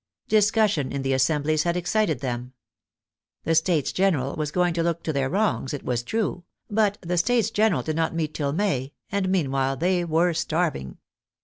Discussion 0.29 0.91
in 0.91 1.03
the 1.03 1.13
assemblies 1.13 1.61
had 1.61 1.77
excited 1.77 2.21
them. 2.21 2.53
The 3.43 3.53
States 3.53 3.91
General 3.91 4.35
was 4.35 4.49
going 4.49 4.73
to 4.73 4.81
look 4.81 5.03
to 5.03 5.13
their 5.13 5.29
wrongs, 5.29 5.75
it 5.75 5.83
was 5.85 6.01
true, 6.01 6.43
but 6.71 6.97
the 7.01 7.19
States 7.19 7.51
General 7.51 7.83
did 7.83 7.97
not 7.97 8.15
meet 8.15 8.33
till 8.33 8.51
May, 8.51 8.93
and 9.11 9.29
meanwhile 9.29 9.77
they 9.77 10.03
were 10.03 10.33
starving. 10.33 10.97